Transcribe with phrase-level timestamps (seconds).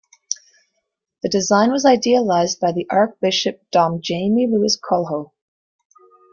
[1.21, 5.33] The design was idealized by the archbishop Dom Jaime Luiz Coelho.